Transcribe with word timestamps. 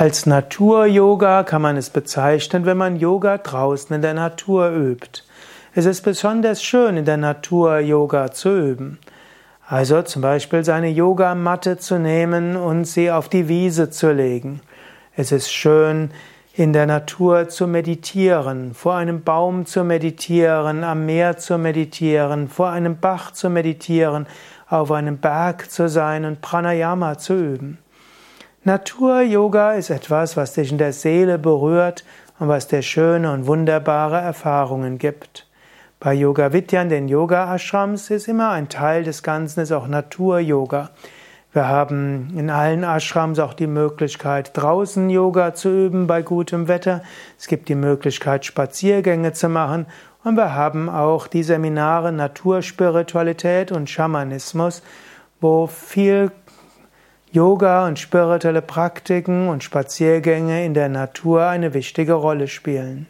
Als 0.00 0.26
Natur-Yoga 0.26 1.42
kann 1.42 1.60
man 1.60 1.76
es 1.76 1.90
bezeichnen, 1.90 2.64
wenn 2.66 2.76
man 2.76 3.00
Yoga 3.00 3.36
draußen 3.36 3.96
in 3.96 4.00
der 4.00 4.14
Natur 4.14 4.70
übt. 4.70 5.24
Es 5.74 5.86
ist 5.86 6.02
besonders 6.02 6.62
schön, 6.62 6.96
in 6.96 7.04
der 7.04 7.16
Natur 7.16 7.80
Yoga 7.80 8.30
zu 8.30 8.56
üben. 8.56 9.00
Also 9.66 10.02
zum 10.02 10.22
Beispiel 10.22 10.62
seine 10.62 10.88
Yogamatte 10.88 11.78
zu 11.78 11.98
nehmen 11.98 12.54
und 12.54 12.84
sie 12.84 13.10
auf 13.10 13.28
die 13.28 13.48
Wiese 13.48 13.90
zu 13.90 14.12
legen. 14.12 14.60
Es 15.16 15.32
ist 15.32 15.52
schön, 15.52 16.12
in 16.54 16.72
der 16.72 16.86
Natur 16.86 17.48
zu 17.48 17.66
meditieren, 17.66 18.74
vor 18.74 18.94
einem 18.94 19.24
Baum 19.24 19.66
zu 19.66 19.82
meditieren, 19.82 20.84
am 20.84 21.06
Meer 21.06 21.38
zu 21.38 21.58
meditieren, 21.58 22.46
vor 22.46 22.68
einem 22.68 23.00
Bach 23.00 23.32
zu 23.32 23.50
meditieren, 23.50 24.28
auf 24.68 24.92
einem 24.92 25.18
Berg 25.18 25.72
zu 25.72 25.88
sein 25.88 26.24
und 26.24 26.40
Pranayama 26.40 27.18
zu 27.18 27.34
üben. 27.34 27.78
Natur-Yoga 28.68 29.72
ist 29.72 29.88
etwas, 29.88 30.36
was 30.36 30.52
dich 30.52 30.70
in 30.70 30.76
der 30.76 30.92
Seele 30.92 31.38
berührt 31.38 32.04
und 32.38 32.48
was 32.48 32.68
dir 32.68 32.82
schöne 32.82 33.32
und 33.32 33.46
wunderbare 33.46 34.20
Erfahrungen 34.20 34.98
gibt. 34.98 35.46
Bei 36.00 36.12
Yoga 36.12 36.52
Vidya, 36.52 36.84
den 36.84 37.08
Yoga 37.08 37.54
Ashrams, 37.54 38.10
ist 38.10 38.28
immer 38.28 38.50
ein 38.50 38.68
Teil 38.68 39.04
des 39.04 39.22
Ganzen, 39.22 39.60
ist 39.60 39.72
auch 39.72 39.88
Natur-Yoga. 39.88 40.90
Wir 41.54 41.66
haben 41.66 42.34
in 42.36 42.50
allen 42.50 42.84
Ashrams 42.84 43.38
auch 43.38 43.54
die 43.54 43.66
Möglichkeit, 43.66 44.50
draußen 44.54 45.08
Yoga 45.08 45.54
zu 45.54 45.70
üben 45.70 46.06
bei 46.06 46.20
gutem 46.20 46.68
Wetter. 46.68 47.02
Es 47.38 47.46
gibt 47.46 47.70
die 47.70 47.74
Möglichkeit, 47.74 48.44
Spaziergänge 48.44 49.32
zu 49.32 49.48
machen. 49.48 49.86
Und 50.24 50.36
wir 50.36 50.52
haben 50.52 50.90
auch 50.90 51.26
die 51.26 51.42
Seminare 51.42 52.12
Naturspiritualität 52.12 53.72
und 53.72 53.88
Schamanismus, 53.88 54.82
wo 55.40 55.68
viel 55.68 56.32
Yoga 57.30 57.86
und 57.86 57.98
spirituelle 57.98 58.62
Praktiken 58.62 59.48
und 59.48 59.62
Spaziergänge 59.62 60.64
in 60.64 60.72
der 60.72 60.88
Natur 60.88 61.44
eine 61.44 61.74
wichtige 61.74 62.14
Rolle 62.14 62.48
spielen. 62.48 63.06